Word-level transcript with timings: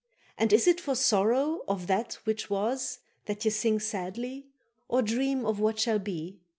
and 0.35 0.51
is 0.51 0.65
it 0.65 0.81
for 0.81 0.95
sorrow 0.95 1.61
of 1.67 1.85
that 1.85 2.15
which 2.23 2.49
was 2.49 3.01
That 3.25 3.45
ye 3.45 3.51
sing 3.51 3.79
sadly, 3.79 4.47
or 4.87 5.03
dream 5.03 5.45
of 5.45 5.59
what 5.59 5.77
shall 5.77 5.99
be? 5.99 6.41